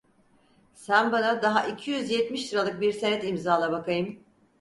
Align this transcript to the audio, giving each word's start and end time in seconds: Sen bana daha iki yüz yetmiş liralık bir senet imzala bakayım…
Sen 0.73 1.11
bana 1.11 1.41
daha 1.41 1.67
iki 1.67 1.91
yüz 1.91 2.11
yetmiş 2.11 2.53
liralık 2.53 2.81
bir 2.81 2.93
senet 2.93 3.23
imzala 3.23 3.71
bakayım… 3.71 4.23